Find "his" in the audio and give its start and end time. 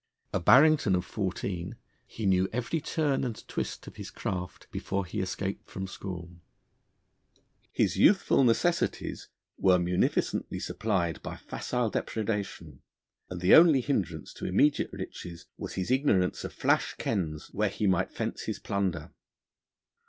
3.97-4.09, 7.71-7.97, 15.75-15.91, 18.45-18.57